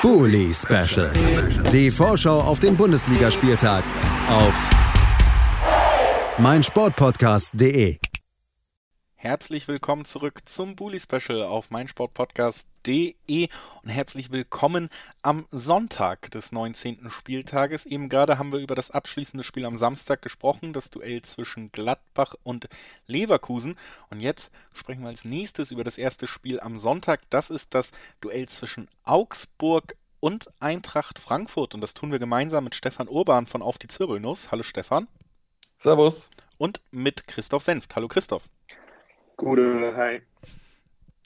[0.00, 1.10] Bully Special.
[1.72, 3.82] Die Vorschau auf den Bundesligaspieltag
[4.28, 4.54] auf
[6.38, 7.98] meinsportpodcast.de.
[9.16, 14.88] Herzlich willkommen zurück zum Bully Special auf meinsportpodcast.de und herzlich willkommen
[15.20, 17.10] am Sonntag des 19.
[17.10, 17.84] Spieltages.
[17.84, 22.34] Eben gerade haben wir über das abschließende Spiel am Samstag gesprochen, das Duell zwischen Gladbach
[22.44, 22.66] und
[23.06, 23.76] Leverkusen.
[24.08, 27.20] Und jetzt sprechen wir als nächstes über das erste Spiel am Sonntag.
[27.28, 27.90] Das ist das
[28.22, 31.74] Duell zwischen Augsburg und Eintracht Frankfurt.
[31.74, 34.50] Und das tun wir gemeinsam mit Stefan Urban von Auf die Zirbelnuss.
[34.50, 35.08] Hallo Stefan.
[35.76, 36.30] Servus.
[36.56, 37.94] Und mit Christoph Senft.
[37.96, 38.48] Hallo Christoph.
[39.36, 40.22] Gute, hi.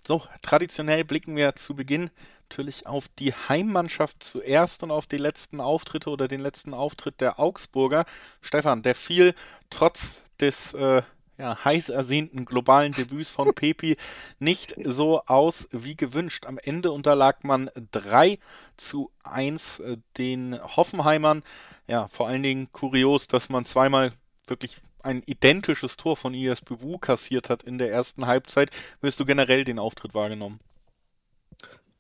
[0.07, 2.11] So, traditionell blicken wir zu Beginn
[2.51, 7.39] natürlich auf die Heimmannschaft zuerst und auf die letzten Auftritte oder den letzten Auftritt der
[7.39, 8.05] Augsburger.
[8.41, 9.35] Stefan, der fiel
[9.71, 11.03] trotz des äh,
[11.39, 13.97] ja, heiß ersehnten globalen Debüts von Pepi
[14.39, 16.47] nicht so aus wie gewünscht.
[16.47, 18.39] Am Ende unterlag man 3
[18.77, 21.43] zu 1 äh, den Hoffenheimern.
[21.87, 24.13] Ja, vor allen Dingen kurios, dass man zweimal
[24.47, 28.71] wirklich ein identisches Tor von IS Bubu kassiert hat in der ersten Halbzeit.
[29.01, 30.61] Wirst du generell den Auftritt wahrgenommen?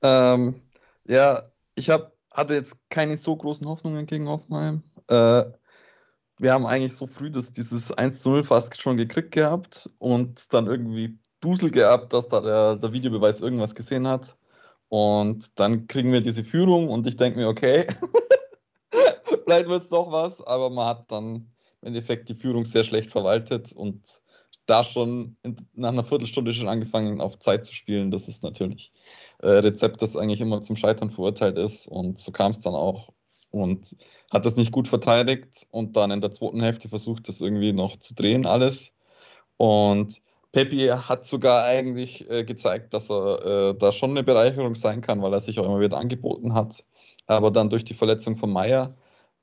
[0.02, 0.60] Ähm,
[1.06, 1.42] ja,
[1.74, 4.82] ich hab, hatte jetzt keine so großen Hoffnungen gegen Hoffenheim.
[5.08, 5.44] Äh,
[6.38, 10.52] wir haben eigentlich so früh das, dieses 1 zu 0 fast schon gekriegt gehabt und
[10.52, 14.36] dann irgendwie Dusel gehabt, dass da der, der Videobeweis irgendwas gesehen hat.
[14.88, 17.86] Und dann kriegen wir diese Führung und ich denke mir, okay,
[19.44, 21.51] vielleicht wird es doch was, aber man hat dann
[21.82, 24.22] im Endeffekt die Führung sehr schlecht verwaltet und
[24.66, 28.10] da schon in, nach einer Viertelstunde schon angefangen auf Zeit zu spielen.
[28.10, 28.92] Das ist natürlich
[29.38, 33.12] äh, Rezept, das eigentlich immer zum Scheitern verurteilt ist und so kam es dann auch
[33.50, 33.96] und
[34.30, 37.98] hat das nicht gut verteidigt und dann in der zweiten Hälfte versucht, das irgendwie noch
[37.98, 38.94] zu drehen alles
[39.56, 40.22] und
[40.52, 45.22] Pepi hat sogar eigentlich äh, gezeigt, dass er äh, da schon eine Bereicherung sein kann,
[45.22, 46.84] weil er sich auch immer wieder angeboten hat.
[47.26, 48.94] Aber dann durch die Verletzung von Meier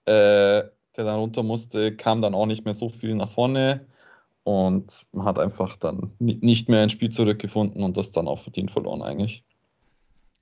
[0.05, 0.63] äh,
[0.99, 3.87] der dann runter musste, kam dann auch nicht mehr so viel nach vorne
[4.43, 8.71] und man hat einfach dann nicht mehr ins Spiel zurückgefunden und das dann auch verdient
[8.71, 9.43] verloren eigentlich.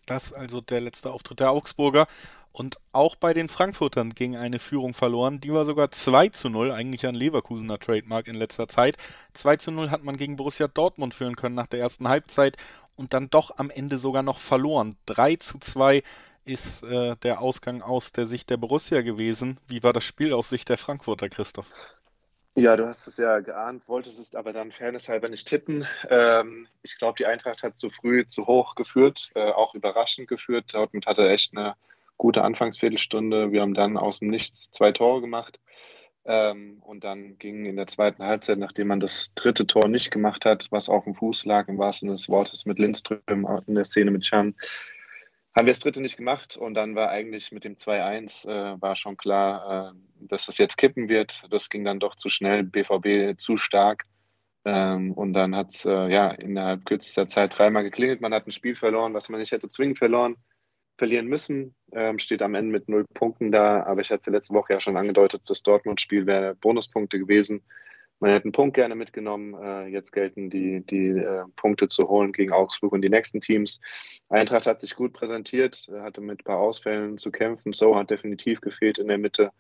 [0.06, 2.08] Das also der letzte Auftritt der Augsburger.
[2.54, 5.40] Und auch bei den Frankfurtern ging eine Führung verloren.
[5.40, 8.98] Die war sogar 2 zu 0, eigentlich ein Leverkusener Trademark in letzter Zeit.
[9.34, 12.58] 2 zu 0 hat man gegen Borussia Dortmund führen können nach der ersten Halbzeit
[12.96, 14.96] und dann doch am Ende sogar noch verloren.
[15.06, 16.02] 3 zu 2
[16.48, 19.60] ist äh, der Ausgang aus der Sicht der Borussia gewesen.
[19.68, 21.68] Wie war das Spiel aus Sicht der Frankfurter, Christoph?
[22.56, 25.86] Ja, du hast es ja geahnt, wolltest es aber dann fairnesshalber nicht tippen.
[26.10, 30.74] Ähm, ich glaube, die Eintracht hat zu früh zu hoch geführt, äh, auch überraschend geführt.
[30.74, 31.76] Dortmund hatte echt eine
[32.18, 33.52] gute Anfangsviertelstunde.
[33.52, 35.60] Wir haben dann aus dem Nichts zwei Tore gemacht.
[36.26, 40.44] Ähm, und dann ging in der zweiten Halbzeit, nachdem man das dritte Tor nicht gemacht
[40.44, 43.86] hat, was auf dem Fuß lag, im wahrsten Sinne des Wortes mit Lindström in der
[43.86, 44.56] Szene mit Chan,
[45.58, 48.96] haben wir das dritte nicht gemacht und dann war eigentlich mit dem 2-1 äh, war
[48.96, 51.46] schon klar, äh, dass das jetzt kippen wird.
[51.50, 54.06] Das ging dann doch zu schnell, BVB zu stark.
[54.66, 58.22] Ähm, und dann hat es äh, ja innerhalb kürzester Zeit dreimal geklingelt.
[58.22, 60.36] Man hat ein Spiel verloren, was man nicht hätte zwingend verloren,
[60.98, 61.74] verlieren müssen.
[61.92, 63.84] Ähm, steht am Ende mit null Punkten da.
[63.84, 67.64] Aber ich hatte letzte Woche ja schon angedeutet, das Dortmund-Spiel wäre Bonuspunkte gewesen
[68.20, 69.54] man hätte einen Punkt gerne mitgenommen.
[69.62, 73.80] Äh, jetzt gelten die, die äh, Punkte zu holen gegen Augsburg und die nächsten Teams.
[74.30, 77.74] Eintracht hat sich gut präsentiert, hatte mit ein paar Ausfällen zu kämpfen.
[77.74, 79.52] So hat definitiv gefehlt in der Mitte.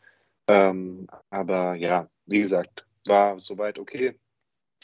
[0.48, 4.16] Ähm, aber ja, wie gesagt, war soweit okay.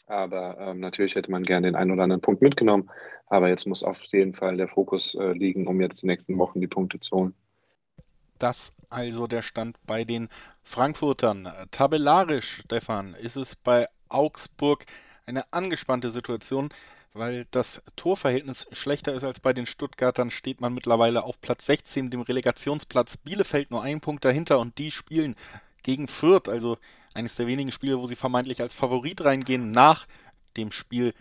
[0.06, 2.90] Aber ähm, natürlich hätte man gerne den einen oder anderen Punkt mitgenommen.
[3.28, 6.62] Aber jetzt muss auf jeden Fall der Fokus äh, liegen, um jetzt die nächsten Wochen
[6.62, 7.34] die Punkte zu holen.
[8.44, 10.28] Das also der Stand bei den
[10.64, 11.48] Frankfurtern.
[11.72, 14.86] Tabellarisch, Stefan, ist es bei Augsburg
[15.26, 16.68] eine angespannte Situation,
[17.14, 22.12] weil das Torverhältnis schlechter ist als bei den Stuttgartern, steht man mittlerweile auf Platz 16,
[22.12, 23.16] dem Relegationsplatz.
[23.16, 25.38] Bielefeld nur einen Punkt dahinter und die spielen
[25.82, 26.78] gegen Fürth, also
[27.14, 29.72] eines der wenigen Spiele, wo sie vermeintlich als Favorit reingehen.
[29.72, 30.06] Nach
[30.58, 31.14] dem Spiel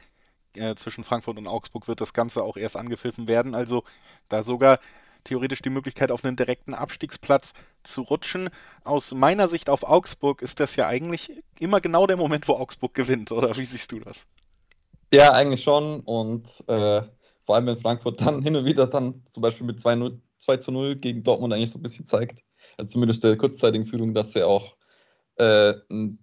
[0.56, 3.54] äh, zwischen Frankfurt und Augsburg wird das Ganze auch erst angepfiffen werden.
[3.54, 3.84] Also
[4.28, 4.80] da sogar
[5.24, 7.52] theoretisch die Möglichkeit, auf einen direkten Abstiegsplatz
[7.82, 8.50] zu rutschen.
[8.84, 12.94] Aus meiner Sicht auf Augsburg ist das ja eigentlich immer genau der Moment, wo Augsburg
[12.94, 14.26] gewinnt, oder wie siehst du das?
[15.12, 16.00] Ja, eigentlich schon.
[16.00, 17.02] Und äh,
[17.44, 20.56] vor allem, wenn Frankfurt dann hin und wieder dann zum Beispiel mit 2, 0, 2
[20.58, 22.42] zu 0 gegen Dortmund eigentlich so ein bisschen zeigt,
[22.78, 24.76] also zumindest der kurzzeitigen Führung, dass sie auch
[25.36, 26.18] äh, ein,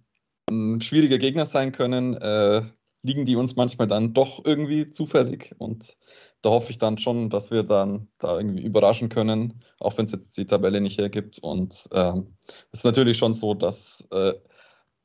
[0.48, 2.62] ein, schwieriger Gegner sein können, äh,
[3.02, 5.54] liegen die uns manchmal dann doch irgendwie zufällig.
[5.58, 5.96] Und
[6.42, 10.12] da hoffe ich dann schon, dass wir dann da irgendwie überraschen können, auch wenn es
[10.12, 11.38] jetzt die Tabelle nicht hergibt.
[11.38, 14.34] Und ähm, es ähm, ist natürlich schon so, dass äh,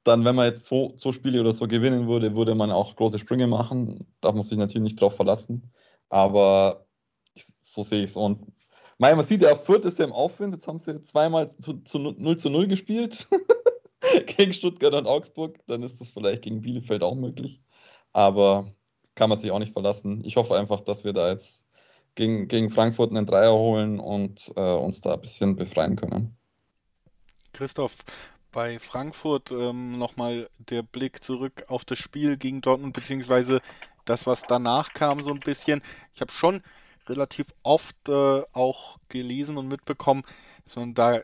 [0.03, 3.19] dann, wenn man jetzt zwei, zwei Spiele oder so gewinnen würde, würde man auch große
[3.19, 4.06] Sprünge machen.
[4.21, 5.71] Darf man sich natürlich nicht drauf verlassen.
[6.09, 6.86] Aber
[7.33, 8.18] ich, so sehe ich es.
[8.18, 8.45] Und
[9.00, 10.53] man sieht ja, Fürth ist ja im Aufwind.
[10.53, 13.27] Jetzt haben sie zweimal zu, zu 0 zu 0 gespielt.
[14.38, 15.59] gegen Stuttgart und Augsburg.
[15.68, 17.62] Dann ist das vielleicht gegen Bielefeld auch möglich.
[18.15, 18.71] Aber
[19.13, 20.23] kann man sich auch nicht verlassen.
[20.23, 21.65] Ich hoffe einfach, dass wir da jetzt
[22.15, 26.38] gegen, gegen Frankfurt einen Dreier holen und äh, uns da ein bisschen befreien können.
[27.51, 27.97] Christoph,
[28.53, 33.59] bei Frankfurt ähm, nochmal der Blick zurück auf das Spiel gegen Dortmund, beziehungsweise
[34.06, 35.81] das, was danach kam, so ein bisschen.
[36.13, 36.63] Ich habe schon
[37.07, 40.23] relativ oft äh, auch gelesen und mitbekommen,
[40.63, 41.19] dass man da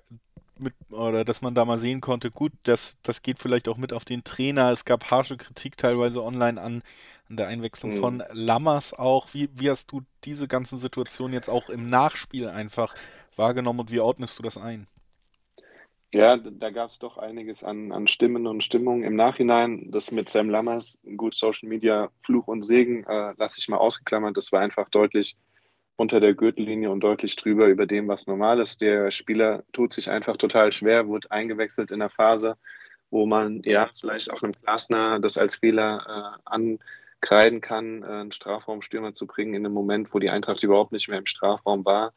[0.62, 3.94] mit, oder dass man da mal sehen konnte, gut, das, das geht vielleicht auch mit
[3.94, 4.72] auf den Trainer.
[4.72, 6.82] Es gab harsche Kritik teilweise online an,
[7.30, 8.00] an der Einwechslung mhm.
[8.00, 9.34] von Lammers auch.
[9.34, 12.96] Wie, wie hast du diese ganzen Situationen jetzt auch im Nachspiel einfach
[13.36, 14.88] wahrgenommen und wie ordnest du das ein?
[16.14, 19.92] Ja, da gab es doch einiges an, an Stimmen und Stimmungen im Nachhinein.
[19.92, 24.36] Das mit Sam Lammers, gut Social Media, Fluch und Segen, äh, lasse ich mal ausgeklammert.
[24.36, 25.38] Das war einfach deutlich
[26.02, 28.82] unter der Gürtellinie und deutlich drüber über dem, was normal ist.
[28.82, 32.58] Der Spieler tut sich einfach total schwer, wurde eingewechselt in der Phase,
[33.12, 38.32] wo man ja vielleicht auch einem Glasner das als Fehler äh, ankreiden kann, äh, einen
[38.32, 42.14] Strafraumstürmer zu bringen in einem Moment, wo die Eintracht überhaupt nicht mehr im Strafraum war.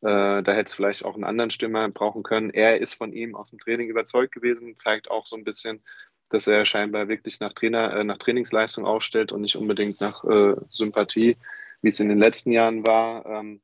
[0.00, 2.48] Äh, da hätte es vielleicht auch einen anderen Stürmer brauchen können.
[2.48, 5.82] Er ist von ihm aus dem Training überzeugt gewesen, zeigt auch so ein bisschen,
[6.30, 10.54] dass er scheinbar wirklich nach, Trainer, äh, nach Trainingsleistung aufstellt und nicht unbedingt nach äh,
[10.70, 11.36] Sympathie
[11.86, 13.24] wie es in den letzten Jahren war.
[13.26, 13.60] Ähm,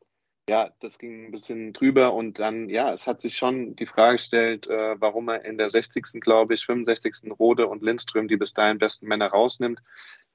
[0.48, 4.18] ja, das ging ein bisschen drüber und dann, ja, es hat sich schon die Frage
[4.18, 7.32] gestellt, äh, warum er in der 60., glaube ich, 65.
[7.36, 9.80] Rode und Lindström die bis dahin besten Männer rausnimmt.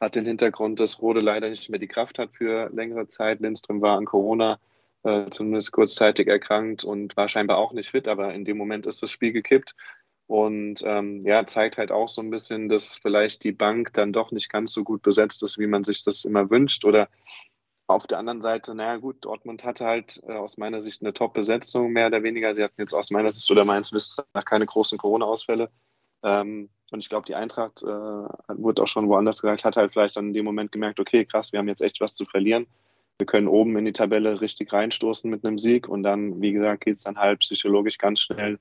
[0.01, 3.39] Hat den Hintergrund, dass Rode leider nicht mehr die Kraft hat für längere Zeit.
[3.39, 4.59] Lindström war an Corona
[5.03, 9.01] äh, zumindest kurzzeitig erkrankt und war scheinbar auch nicht fit, aber in dem Moment ist
[9.01, 9.75] das Spiel gekippt.
[10.25, 14.33] Und ähm, ja, zeigt halt auch so ein bisschen, dass vielleicht die Bank dann doch
[14.33, 16.83] nicht ganz so gut besetzt ist, wie man sich das immer wünscht.
[16.83, 17.07] Oder
[17.87, 21.91] auf der anderen Seite, naja gut, Dortmund hatte halt äh, aus meiner Sicht eine Top-Besetzung,
[21.91, 22.53] mehr oder weniger.
[22.53, 25.71] Sie hatten jetzt aus meiner Sicht oder meines Wissens nach keine großen Corona-Ausfälle.
[26.23, 30.17] Ähm, und ich glaube, die Eintracht, äh, wurde auch schon woanders gesagt, hat halt vielleicht
[30.17, 32.67] dann in dem Moment gemerkt, okay, krass, wir haben jetzt echt was zu verlieren.
[33.19, 36.83] Wir können oben in die Tabelle richtig reinstoßen mit einem Sieg und dann, wie gesagt,
[36.83, 38.59] geht es dann halt psychologisch ganz schnell,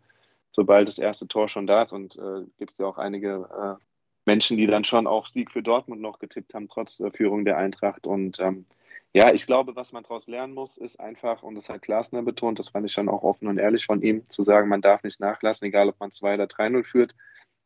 [0.50, 1.92] sobald das erste Tor schon da ist.
[1.92, 3.84] Und äh, gibt es ja auch einige äh,
[4.24, 7.58] Menschen, die dann schon auch Sieg für Dortmund noch getippt haben, trotz äh, Führung der
[7.58, 8.06] Eintracht.
[8.06, 8.66] Und ähm,
[9.16, 12.58] ja, ich glaube, was man daraus lernen muss, ist einfach, und das hat Glasner betont,
[12.58, 15.20] das fand ich schon auch offen und ehrlich von ihm, zu sagen, man darf nicht
[15.20, 17.14] nachlassen, egal ob man 2 oder 3-0 führt.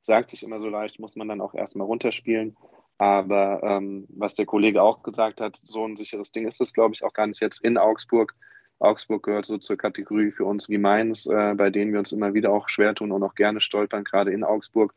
[0.01, 2.57] Sagt sich immer so leicht, muss man dann auch erstmal runterspielen.
[2.99, 6.95] Aber ähm, was der Kollege auch gesagt hat, so ein sicheres Ding ist es, glaube
[6.95, 8.37] ich, auch gar nicht jetzt in Augsburg.
[8.79, 12.33] Augsburg gehört so zur Kategorie für uns wie Mainz, äh, bei denen wir uns immer
[12.33, 14.95] wieder auch schwer tun und auch gerne stolpern, gerade in Augsburg.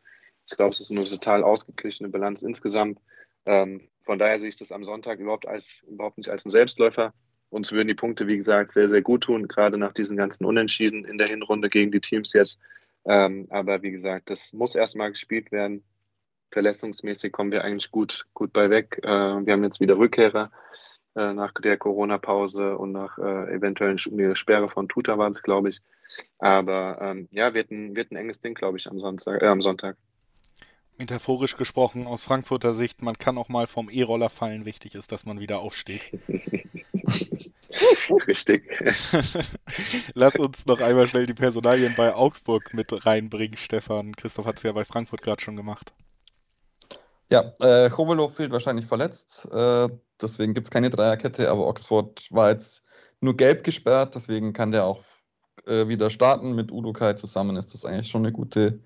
[0.48, 3.00] Ich glaube, es ist eine total ausgeglichene Bilanz insgesamt.
[3.48, 7.14] Ähm, von daher sehe ich das am Sonntag überhaupt, als, überhaupt nicht als ein Selbstläufer.
[7.50, 11.06] Uns würden die Punkte, wie gesagt, sehr, sehr gut tun, gerade nach diesen ganzen Unentschieden
[11.06, 12.60] in der Hinrunde gegen die Teams jetzt.
[13.06, 15.84] Ähm, aber wie gesagt, das muss erstmal gespielt werden.
[16.52, 19.00] Verletzungsmäßig kommen wir eigentlich gut, gut bei weg.
[19.04, 20.52] Äh, wir haben jetzt wieder Rückkehrer
[21.16, 25.82] äh, nach der Corona-Pause und nach äh, eventuellen Sperre von Tuta war es, glaube ich.
[26.40, 29.62] Aber ähm, ja, wird ein, wird ein enges Ding, glaube ich, am, Sonntag, äh, am
[29.62, 29.98] Sonntag
[31.04, 34.66] metaphorisch gesprochen aus Frankfurter Sicht, man kann auch mal vom E-Roller fallen.
[34.66, 36.18] Wichtig ist, dass man wieder aufsteht.
[38.28, 38.64] Richtig.
[40.14, 44.16] Lass uns noch einmal schnell die Personalien bei Augsburg mit reinbringen, Stefan.
[44.16, 45.92] Christoph hat es ja bei Frankfurt gerade schon gemacht.
[47.30, 49.50] Ja, äh, Chovelow fehlt wahrscheinlich verletzt.
[49.52, 49.90] Äh,
[50.22, 52.86] deswegen gibt es keine Dreierkette, aber Oxford war jetzt
[53.20, 55.04] nur gelb gesperrt, deswegen kann der auch
[55.66, 56.54] äh, wieder starten.
[56.54, 58.80] Mit Udo Kai zusammen ist das eigentlich schon eine gute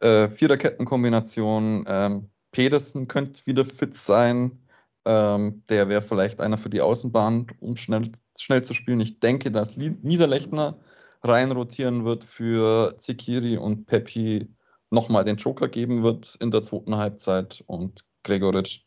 [0.00, 1.84] äh, Viererkettenkombination.
[1.88, 4.60] Ähm, Pedersen könnte wieder fit sein.
[5.04, 9.00] Ähm, der wäre vielleicht einer für die Außenbahn, um schnell, schnell zu spielen.
[9.00, 10.78] Ich denke, dass Niederlechner
[11.22, 14.48] rein rotieren wird für Zikiri und Pepi
[14.90, 18.84] nochmal den Joker geben wird in der zweiten Halbzeit und Gregoritsch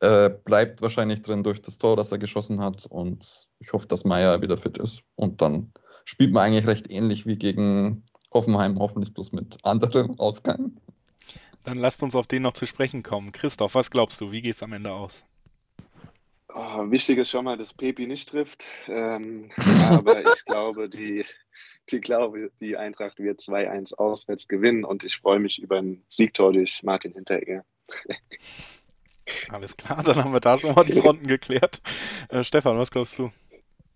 [0.00, 4.04] äh, bleibt wahrscheinlich drin durch das Tor, das er geschossen hat und ich hoffe, dass
[4.04, 5.72] Meier wieder fit ist und dann
[6.04, 8.04] spielt man eigentlich recht ähnlich wie gegen
[8.34, 10.72] Hoffenheim hoffentlich bloß mit anderem Ausgang.
[11.62, 13.32] Dann lasst uns auf den noch zu sprechen kommen.
[13.32, 15.24] Christoph, was glaubst du, wie geht es am Ende aus?
[16.52, 18.64] Oh, wichtig ist schon mal, dass Pepi nicht trifft.
[18.86, 19.50] Ähm,
[19.88, 21.24] aber ich glaube, die,
[21.90, 26.52] die, glaube, die Eintracht wird 2-1 auswärts gewinnen und ich freue mich über ein Siegtor
[26.52, 27.64] durch Martin Hinteregger.
[29.48, 31.80] Alles klar, dann haben wir da schon mal die Fronten geklärt.
[32.28, 33.30] Äh, Stefan, was glaubst du?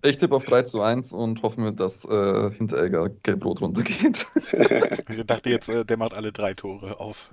[0.03, 4.27] Ich tippe auf 3 zu 1 und hoffe mir, dass äh, Hinteregger gelb-rot runtergeht.
[5.09, 7.29] ich dachte jetzt, äh, der macht alle drei Tore auf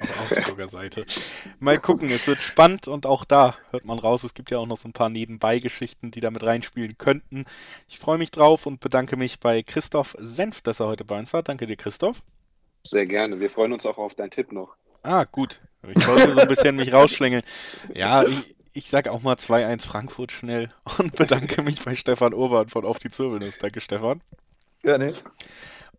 [0.00, 1.06] Auf Augsburger Seite.
[1.60, 4.66] Mal gucken, es wird spannend und auch da hört man raus, es gibt ja auch
[4.66, 7.44] noch so ein paar Nebenbei-Geschichten, die damit reinspielen könnten.
[7.88, 11.32] Ich freue mich drauf und bedanke mich bei Christoph Senf, dass er heute bei uns
[11.32, 11.42] war.
[11.42, 12.20] Danke dir, Christoph.
[12.86, 13.40] Sehr gerne.
[13.40, 14.76] Wir freuen uns auch auf deinen Tipp noch.
[15.02, 15.60] Ah, gut.
[15.82, 17.42] Ich wollte so ein bisschen mich rausschlängeln.
[17.94, 22.68] Ja, ich, ich sage auch mal 2-1 Frankfurt schnell und bedanke mich bei Stefan Urban
[22.68, 23.58] von Auf die Zirbelnuss.
[23.58, 24.20] Danke, Stefan.
[24.82, 25.14] Gerne.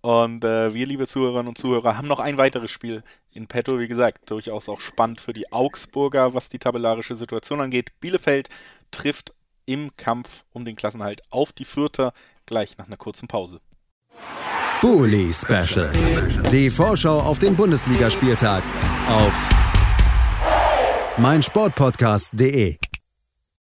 [0.01, 3.79] Und äh, wir, liebe Zuhörerinnen und Zuhörer, haben noch ein weiteres Spiel in petto.
[3.79, 7.91] Wie gesagt, durchaus auch spannend für die Augsburger, was die tabellarische Situation angeht.
[7.99, 8.47] Bielefeld
[8.91, 9.33] trifft
[9.65, 12.13] im Kampf um den Klassenhalt auf die Vierter
[12.45, 13.59] gleich nach einer kurzen Pause.
[14.81, 15.91] Bully Special.
[16.49, 18.63] Die Vorschau auf den Bundesligaspieltag
[19.07, 19.48] auf
[21.19, 22.88] meinsportpodcast.de.